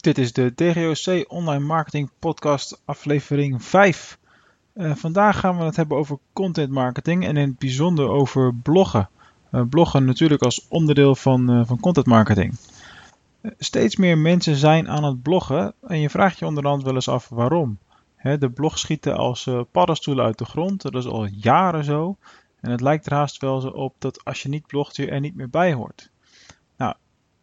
[0.00, 4.18] Dit is de DGOC Online Marketing Podcast, aflevering 5.
[4.74, 9.08] Uh, vandaag gaan we het hebben over content marketing en in het bijzonder over bloggen.
[9.52, 12.54] Uh, bloggen natuurlijk als onderdeel van, uh, van content marketing.
[13.58, 17.28] steeds meer mensen zijn aan het bloggen en je vraagt je onderhand wel eens af
[17.28, 17.78] waarom.
[18.16, 22.16] He, de blogs schieten als paddenstoelen uit de grond, dat is al jaren zo.
[22.60, 25.20] En het lijkt er haast wel zo op dat als je niet blogt je er
[25.20, 26.10] niet meer bij hoort.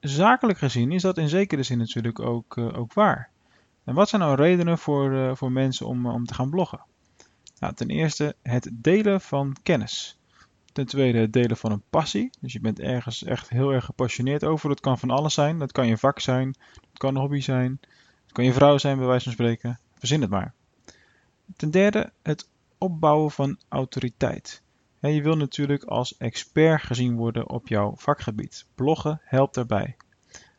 [0.09, 3.29] Zakelijk gezien is dat in zekere zin natuurlijk ook, uh, ook waar.
[3.83, 6.81] En wat zijn nou redenen voor, uh, voor mensen om, om te gaan bloggen?
[7.59, 10.17] Nou, ten eerste het delen van kennis.
[10.73, 12.29] Ten tweede het delen van een passie.
[12.39, 14.69] Dus je bent ergens echt heel erg gepassioneerd over.
[14.69, 15.59] Dat kan van alles zijn.
[15.59, 16.55] Dat kan je vak zijn.
[16.73, 17.77] Dat kan een hobby zijn.
[18.23, 19.79] Dat kan je vrouw zijn, bij wijze van spreken.
[19.93, 20.53] Verzin het maar.
[21.55, 24.61] Ten derde het opbouwen van autoriteit.
[24.99, 28.65] En je wil natuurlijk als expert gezien worden op jouw vakgebied.
[28.75, 29.95] Bloggen helpt daarbij.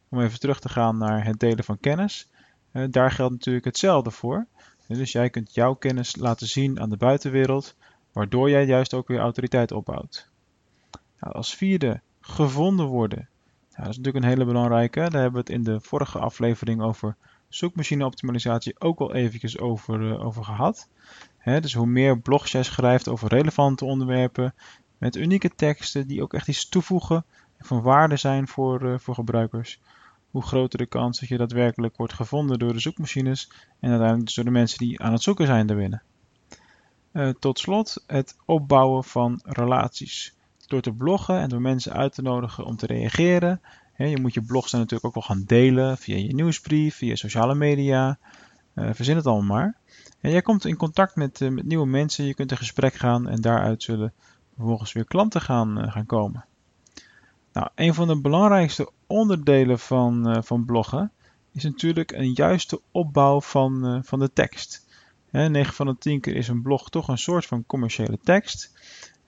[0.09, 2.29] Om even terug te gaan naar het delen van kennis.
[2.71, 4.47] Eh, daar geldt natuurlijk hetzelfde voor.
[4.87, 7.75] Dus jij kunt jouw kennis laten zien aan de buitenwereld,
[8.13, 10.29] waardoor jij juist ook weer autoriteit opbouwt.
[11.21, 13.29] Nou, als vierde, gevonden worden.
[13.71, 15.01] Nou, dat is natuurlijk een hele belangrijke.
[15.01, 17.17] Daar hebben we het in de vorige aflevering over
[17.49, 20.89] zoekmachine-optimalisatie ook al eventjes over, uh, over gehad.
[21.61, 24.55] Dus hoe meer blogs jij schrijft over relevante onderwerpen,
[24.99, 27.25] met unieke teksten die ook echt iets toevoegen
[27.57, 29.81] en van waarde zijn voor, uh, voor gebruikers,
[30.31, 34.45] hoe groter de kans dat je daadwerkelijk wordt gevonden door de zoekmachines en uiteindelijk door
[34.45, 36.03] de mensen die aan het zoeken zijn daarbinnen.
[37.13, 40.37] Uh, tot slot het opbouwen van relaties.
[40.67, 43.61] Door te bloggen en door mensen uit te nodigen om te reageren
[44.07, 48.19] je moet je blogs natuurlijk ook wel gaan delen via je nieuwsbrief, via sociale media.
[48.75, 49.77] Uh, verzin het allemaal maar.
[50.21, 53.29] En jij komt in contact met, uh, met nieuwe mensen, je kunt in gesprek gaan
[53.29, 54.13] en daaruit zullen
[54.57, 56.45] vervolgens weer klanten gaan, uh, gaan komen.
[57.53, 61.13] Nou, een van de belangrijkste onderdelen van, van bloggen
[61.53, 64.87] is natuurlijk een juiste opbouw van, van de tekst.
[65.31, 68.73] Hè, 9 van de 10 keer is een blog toch een soort van commerciële tekst.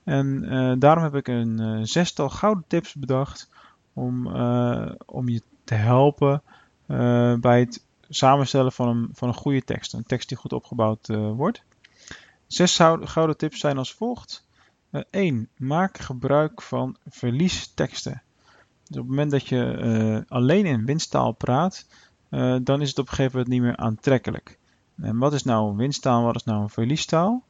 [0.03, 0.45] En
[0.79, 3.49] daarom heb ik een zestal gouden tips bedacht
[3.93, 4.27] om,
[5.05, 6.41] om je te helpen
[7.41, 9.93] bij het samenstellen van een, van een goede tekst.
[9.93, 11.63] Een tekst die goed opgebouwd uh, wordt.
[12.47, 14.47] Zes gouden tips zijn als volgt.
[15.09, 15.49] 1.
[15.57, 18.21] maak gebruik van verliesteksten.
[18.87, 21.87] Dus op het moment dat je alleen in winsttaal praat,
[22.63, 24.57] dan is het op een gegeven moment niet meer aantrekkelijk.
[25.01, 27.43] En wat is nou een winsttaal, wat is nou een verliestaal?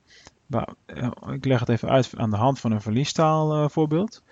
[1.31, 4.23] Ik leg het even uit aan de hand van een verliestaal voorbeeld.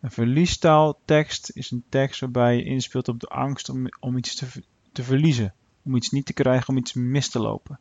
[0.00, 4.46] Een verliestaaltekst is een tekst waarbij je inspeelt op de angst om, om iets te,
[4.92, 5.54] te verliezen.
[5.86, 7.78] Om iets niet te krijgen, om iets mis te lopen.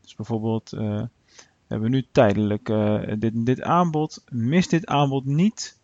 [0.00, 0.80] Dus bijvoorbeeld, uh,
[1.40, 4.24] we hebben nu tijdelijk uh, dit, dit aanbod.
[4.28, 5.78] Mis dit aanbod niet.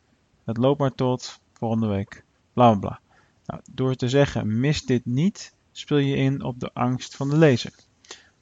[0.45, 2.25] Het loopt maar tot volgende week.
[2.53, 3.01] Bla bla bla.
[3.47, 7.37] Nou, door te zeggen mis dit niet, speel je in op de angst van de
[7.37, 7.73] lezer.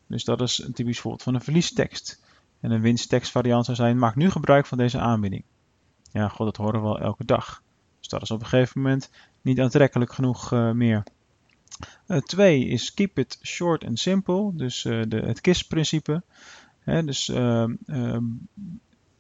[0.07, 2.23] Dus dat is een typisch voorbeeld van een verliestekst.
[2.61, 5.45] En een winsttekstvariant zou zijn: maak nu gebruik van deze aanbieding.
[6.13, 7.63] Ja, god, dat horen we wel elke dag.
[7.99, 9.11] Dus dat is op een gegeven moment
[9.43, 11.03] niet aantrekkelijk genoeg uh, meer.
[12.07, 16.23] Uh, twee is keep it short and simple, dus uh, de, het KISS-principe.
[16.85, 18.25] dus ehm, ehm,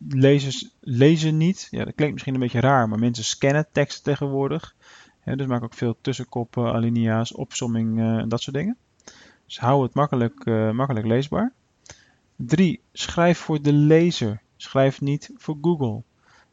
[0.08, 1.68] lezers lezen niet.
[1.70, 4.74] Ja, dat klinkt misschien een beetje raar, maar mensen scannen teksten tegenwoordig.
[5.24, 8.76] dus maak ook veel tussenkoppen, alinea's, opsomming en dat soort dingen.
[9.46, 11.52] Dus hou het makkelijk, makkelijk leesbaar.
[12.36, 12.80] 3.
[12.92, 14.40] Schrijf voor de lezer.
[14.56, 16.02] Schrijf niet voor Google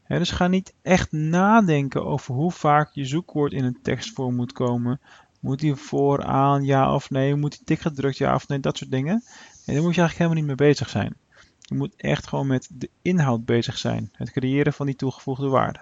[0.07, 4.99] dus ga niet echt nadenken over hoe vaak je zoekwoord in een tekstvorm moet komen.
[5.45, 7.35] Moet die vooraan, ja of nee?
[7.35, 8.59] Moet die dik gedrukt, ja of nee?
[8.59, 9.23] Dat soort dingen.
[9.65, 11.15] En daar moet je eigenlijk helemaal niet mee bezig zijn.
[11.59, 14.09] Je moet echt gewoon met de inhoud bezig zijn.
[14.11, 15.79] Het creëren van die toegevoegde waarde.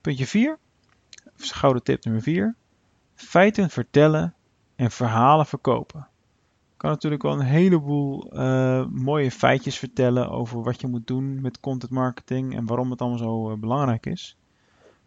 [0.00, 0.58] Puntje 4.
[1.36, 2.54] Gouden tip nummer 4.
[3.14, 4.34] Feiten vertellen
[4.76, 6.08] en verhalen verkopen
[6.76, 11.60] kan natuurlijk wel een heleboel uh, mooie feitjes vertellen over wat je moet doen met
[11.60, 14.36] content marketing en waarom het allemaal zo uh, belangrijk is.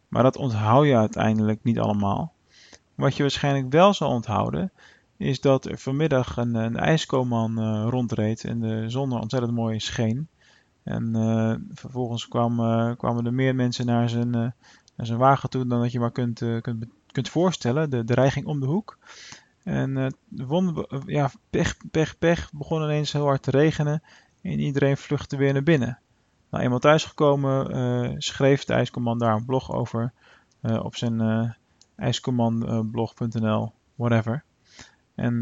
[0.07, 2.34] Maar dat onthoud je uiteindelijk niet allemaal.
[2.99, 4.71] Wat je waarschijnlijk wel zal onthouden,
[5.17, 10.27] is dat er vanmiddag een, een ijskoman uh, rondreed en de zon ontzettend mooi scheen.
[10.83, 11.13] En
[11.74, 12.56] vervolgens kwam,
[12.97, 16.39] kwamen er meer mensen naar zijn, naar zijn wagen toe dan dat je maar kunt,
[16.62, 17.89] kunt, kunt voorstellen.
[17.89, 18.97] De, de rij ging om de hoek.
[19.63, 20.15] En
[21.06, 22.51] ja, pech, pech, pech.
[22.53, 24.03] begon ineens heel hard te regenen.
[24.41, 26.00] En iedereen vluchtte weer naar binnen.
[26.50, 30.13] Nou, eenmaal thuisgekomen schreef de ijscommand daar een blog over.
[30.62, 31.56] Op zijn
[32.00, 34.44] uh, ijscommandblog.nl, whatever.
[35.16, 35.42] En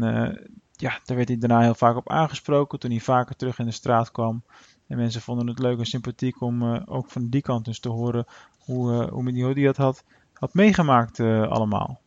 [0.72, 2.78] ja, daar werd hij daarna heel vaak op aangesproken.
[2.78, 4.42] Toen hij vaker terug in de straat kwam.
[4.86, 8.26] En mensen vonden het leuk en sympathiek om ook van die kant dus te horen
[8.58, 12.00] hoe, hoe, hoe dat had, had meegemaakt allemaal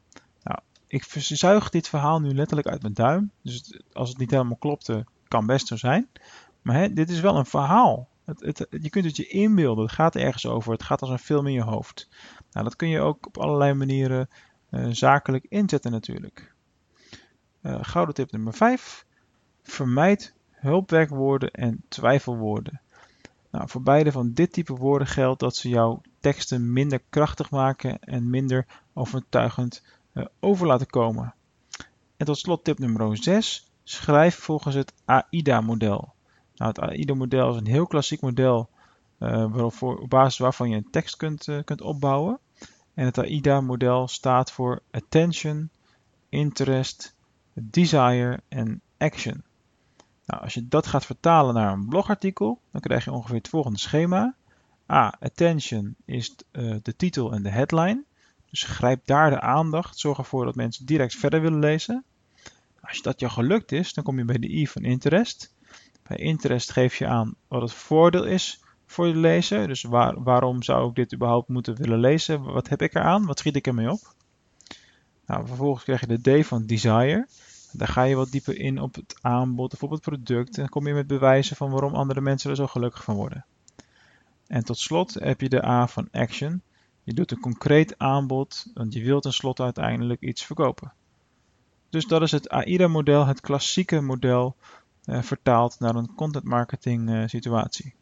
[0.92, 3.32] ik verzuig dit verhaal nu letterlijk uit mijn duim.
[3.42, 6.10] Dus als het niet helemaal klopte, kan best zo zijn.
[6.62, 8.08] Maar dit is wel een verhaal.
[8.26, 9.84] Het, het, je kunt het je inbeelden.
[9.84, 10.72] Het gaat ergens over.
[10.72, 12.10] Het gaat als een film in je hoofd.
[12.52, 14.30] Nou, dat kun je ook op allerlei manieren
[14.72, 16.54] uh, zakelijk inzetten natuurlijk.
[17.62, 19.06] Uh, gouden tip nummer 5.
[19.64, 22.82] Vermijd hulpwerkwoorden en twijfelwoorden.
[23.52, 28.00] Nou, voor beide van dit type woorden geldt dat ze jouw teksten minder krachtig maken
[28.00, 29.84] en minder overtuigend
[30.14, 31.34] uh, over laten komen.
[32.18, 33.72] En tot slot tip nummer 6.
[33.84, 36.14] Schrijf volgens het AIDA-model.
[36.56, 38.70] Nou, het AIDA-model is een heel klassiek model
[39.22, 42.40] uh, op basis waarvan je een tekst kunt, uh, kunt opbouwen.
[42.94, 45.70] En het AIDA-model staat voor Attention,
[46.30, 47.16] Interest,
[47.54, 49.44] Desire en Action.
[50.26, 53.80] Nou, als je dat gaat vertalen naar een blogartikel, dan krijg je ongeveer het volgende
[53.80, 54.36] schema.
[54.92, 55.18] A.
[55.20, 58.04] Attention is uh, de titel en de headline.
[58.50, 60.00] Dus grijp daar de aandacht.
[60.00, 62.04] Zorg ervoor dat mensen direct verder willen lezen.
[62.82, 65.54] Als dat jou gelukt is, dan kom je bij de I van interest.
[66.08, 69.68] Bij interest geef je aan wat het voordeel is voor de lezer.
[69.68, 72.44] Dus waar, waarom zou ik dit überhaupt moeten willen lezen?
[72.44, 73.26] Wat heb ik eraan?
[73.26, 74.14] Wat schiet ik ermee op?
[75.26, 77.28] Nou, vervolgens krijg je de D van desire.
[77.72, 80.58] Daar ga je wat dieper in op het aanbod of op het product.
[80.58, 83.46] En kom je met bewijzen van waarom andere mensen er zo gelukkig van worden.
[84.48, 86.62] En tot slot heb je de A van action.
[87.04, 90.94] Je doet een concreet aanbod, want je wilt tenslotte uiteindelijk iets verkopen.
[91.90, 94.56] Dus dat is het AIDA-model, het klassieke model,
[95.04, 97.94] eh, vertaald naar een content marketing eh, situatie.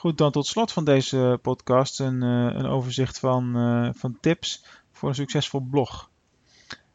[0.00, 4.64] Goed, dan tot slot van deze podcast een, uh, een overzicht van, uh, van tips
[4.92, 6.10] voor een succesvol blog.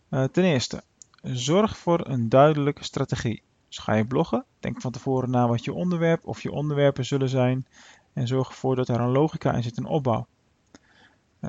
[0.09, 0.83] Uh, ten eerste,
[1.21, 3.43] zorg voor een duidelijke strategie.
[3.67, 7.29] Dus ga je bloggen, denk van tevoren na wat je onderwerp of je onderwerpen zullen
[7.29, 7.67] zijn
[8.13, 10.27] en zorg ervoor dat er een logica in zit in opbouw.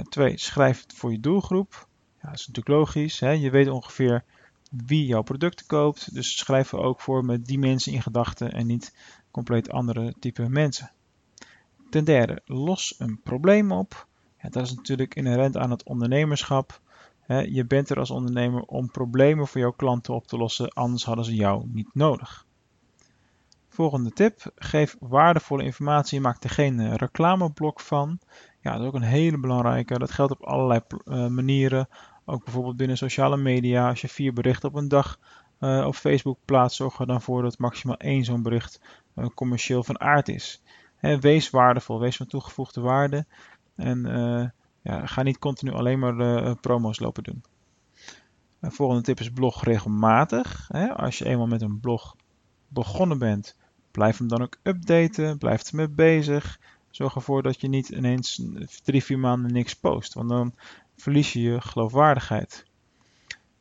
[0.08, 1.88] twee, schrijf voor je doelgroep.
[2.22, 3.20] Ja, dat is natuurlijk logisch.
[3.20, 3.30] Hè?
[3.30, 4.24] Je weet ongeveer
[4.70, 8.66] wie jouw producten koopt, dus schrijf er ook voor met die mensen in gedachten en
[8.66, 8.94] niet
[9.30, 10.90] compleet andere type mensen.
[11.90, 14.06] Ten derde, los een probleem op.
[14.42, 16.80] Ja, dat is natuurlijk inherent aan het ondernemerschap.
[17.26, 21.24] je bent er als ondernemer om problemen voor jouw klanten op te lossen, anders hadden
[21.24, 22.46] ze jou niet nodig.
[23.68, 26.20] Volgende tip: geef waardevolle informatie.
[26.20, 28.18] Maak er geen reclameblok van.
[28.60, 29.98] Ja, dat is ook een hele belangrijke.
[29.98, 31.88] Dat geldt op allerlei uh, manieren.
[32.24, 33.88] Ook bijvoorbeeld binnen sociale media.
[33.88, 35.18] Als je vier berichten op een dag
[35.60, 38.80] uh, op Facebook plaatst, zorg er dan voor dat maximaal één zo'n bericht
[39.34, 40.62] commercieel van aard is
[41.00, 43.26] wees waardevol, wees van toegevoegde waarde.
[43.74, 44.48] En uh,
[44.82, 47.44] ja, ga niet continu alleen maar uh, promo's lopen doen.
[48.60, 50.70] De volgende tip is blog regelmatig.
[50.96, 52.16] als je eenmaal met een blog
[52.68, 53.56] begonnen bent,
[53.90, 55.38] blijf hem dan ook updaten.
[55.38, 56.60] Blijf ermee bezig.
[56.90, 58.42] Zorg ervoor dat je niet ineens
[58.84, 60.14] drie, vier maanden niks post.
[60.14, 60.54] Want dan
[60.96, 62.64] verlies je je geloofwaardigheid.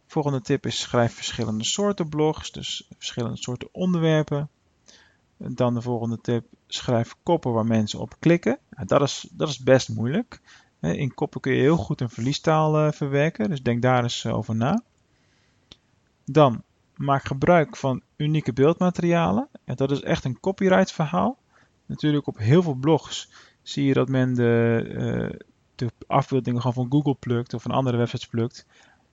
[0.07, 2.51] Volgende tip is schrijf verschillende soorten blogs.
[2.51, 4.49] Dus verschillende soorten onderwerpen.
[5.37, 8.59] Dan de volgende tip, schrijf koppen waar mensen op klikken.
[8.85, 10.41] Dat is, dat is best moeilijk.
[10.79, 14.35] In koppen kun je heel goed een verliestaal eh, verwerken, dus denk daar eens eh,
[14.35, 14.81] over na.
[16.25, 16.63] Dan,
[16.95, 19.47] maak gebruik van unieke beeldmaterialen.
[19.63, 21.38] En dat is echt een copyright verhaal.
[21.85, 23.29] Natuurlijk op heel veel blogs
[23.61, 25.45] zie je dat men de,
[25.75, 28.65] de afbeeldingen gewoon van Google plukt of van andere websites plukt.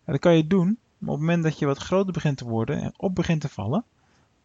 [0.05, 2.81] dat kan je doen, maar op het moment dat je wat groter begint te worden
[2.81, 3.85] en op begint te vallen,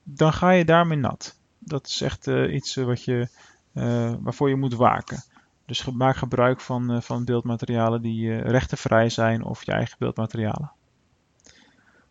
[0.04, 1.37] dan ga je daarmee nat
[1.68, 3.28] dat is echt uh, iets eh, wat je,
[3.74, 5.24] uh, waarvoor je moet waken.
[5.66, 10.72] Dus maak gebruik van, van beeldmaterialen die rechtenvrij zijn of je eigen beeldmaterialen.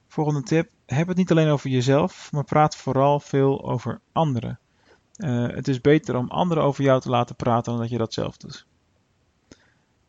[0.08, 0.70] Volgende tip.
[0.86, 4.58] Heb het niet alleen over jezelf, maar praat vooral veel over anderen.
[5.16, 8.36] het is beter om anderen over jou te laten praten dan dat je dat zelf
[8.36, 8.66] doet.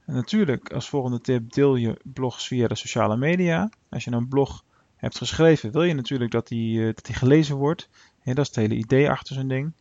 [0.06, 3.70] En natuurlijk, als volgende tip, deel je blogs via de sociale media.
[3.90, 4.64] Als je een blog
[4.96, 7.90] hebt geschreven, wil je natuurlijk dat die, dat die gelezen wordt.
[8.36, 9.74] Dat is het hele idee achter zo'n ding.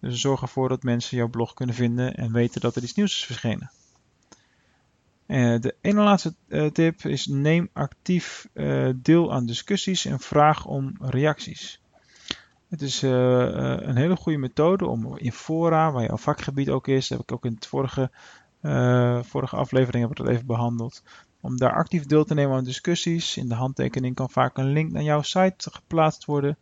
[0.00, 3.14] Dus zorg ervoor dat mensen jouw blog kunnen vinden en weten dat er iets nieuws
[3.16, 3.70] is verschenen.
[5.26, 10.66] Uh, de ene laatste uh, tip is neem actief uh, deel aan discussies en vraag
[10.66, 11.80] om reacties.
[12.68, 17.20] Het is een hele goede methode om in fora, waar jouw vakgebied ook is, heb
[17.20, 18.10] ik ook in het vorige,
[19.22, 21.02] vorige aflevering hebben we dat even behandeld,
[21.40, 23.36] om daar actief deel te nemen aan discussies.
[23.36, 26.58] In de handtekening kan vaak een link naar jouw site geplaatst worden.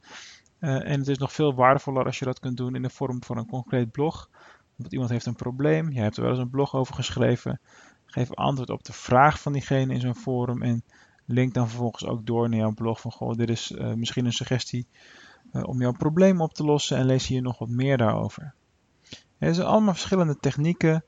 [0.64, 3.22] Uh, en het is nog veel waardevoller als je dat kunt doen in de vorm
[3.24, 4.30] van een concreet blog.
[4.76, 7.60] Want iemand heeft een probleem, jij hebt er wel eens een blog over geschreven.
[8.06, 10.82] Geef antwoord op de vraag van diegene in zo'n forum en
[11.24, 14.32] link dan vervolgens ook door naar jouw blog van goh, dit is uh, misschien een
[14.32, 14.86] suggestie
[15.52, 18.54] uh, om jouw probleem op te lossen en lees hier nog wat meer daarover.
[19.38, 21.04] Er zijn allemaal verschillende technieken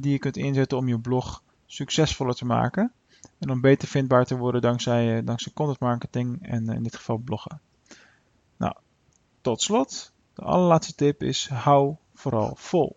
[0.00, 2.92] die je kunt inzetten om je blog succesvoller te maken.
[3.38, 7.60] En om beter vindbaar te worden dankzij, dankzij content marketing en in dit geval bloggen.
[9.40, 12.96] Tot slot, de allerlaatste tip is hou vooral vol.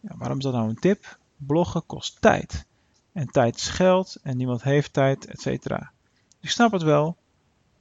[0.00, 1.18] Ja, waarom is dat nou een tip?
[1.36, 2.66] Bloggen kost tijd.
[3.12, 5.72] En tijd is geld en niemand heeft tijd, etc.
[6.40, 7.16] Ik snap het wel,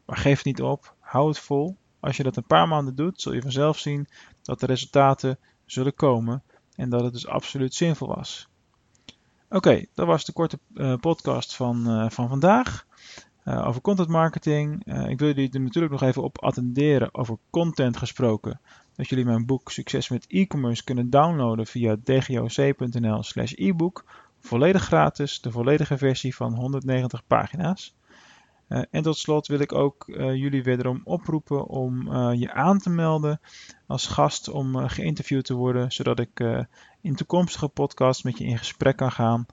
[0.05, 0.93] maar geef niet op.
[0.99, 1.77] Hou het vol.
[1.99, 4.07] Als je dat een paar maanden doet, zul je vanzelf zien
[4.41, 6.43] dat de resultaten zullen komen
[6.75, 8.47] en dat het dus absoluut zinvol was.
[9.49, 12.85] Oké, dat was de korte uh, podcast van, uh, van vandaag
[13.49, 14.85] uh, over content marketing.
[14.85, 18.59] ik wil jullie er natuurlijk nog even op attenderen over content gesproken.
[18.95, 24.05] Dat jullie mijn boek Succes met e-commerce kunnen downloaden via dgoc.nl slash e-book.
[24.39, 27.95] Volledig gratis, de volledige versie van 190 pagina's.
[28.69, 33.39] Uh, en tot slot wil ik ook jullie wederom oproepen om je aan te melden
[33.87, 36.67] als gast om geïnterviewd te worden, zodat ik
[37.01, 39.45] in toekomstige podcasts met je in gesprek kan gaan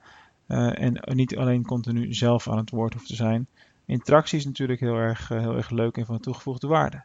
[0.47, 3.47] en niet alleen continu zelf aan het woord hoef te zijn.
[3.87, 7.03] Interactie is natuurlijk heel erg, heel erg leuk en van toegevoegde waarde.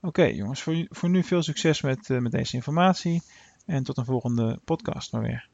[0.00, 3.22] Oké jongens, voor, voor, nu veel succes met, met deze informatie
[3.66, 5.48] en tot een volgende podcast maar weer.